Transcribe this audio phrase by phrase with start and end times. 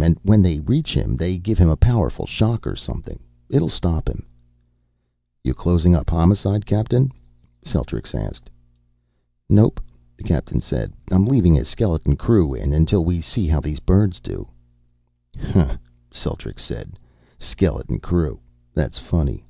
[0.00, 3.18] And when they reach him, they give him a powerful shock or something.
[3.48, 4.26] It'll stop him."
[5.42, 7.10] "You closing up Homicide, Captain?"
[7.64, 8.48] Celtrics asked.
[9.50, 9.80] "Nope,"
[10.16, 10.92] the captain said.
[11.10, 14.46] "I'm leaving a skeleton crew in until we see how these birds do."
[15.36, 15.78] "Hah,"
[16.12, 16.96] Celtrics said.
[17.36, 18.38] "Skeleton crew.
[18.74, 19.48] That's funny."